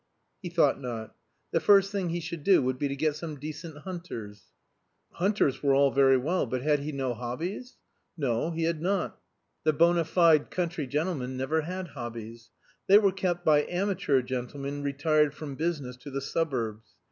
[0.41, 1.15] He thought not.
[1.51, 4.45] The first thing he should do would be to get some decent hunters.
[5.11, 7.77] Hunters were all very well, but had he no hobbies?
[8.17, 9.21] No, he had not;
[9.63, 12.49] the bona fide country gentleman never had hobbies.
[12.87, 16.95] They were kept by amateur gentlemen retired from business to the suburbs.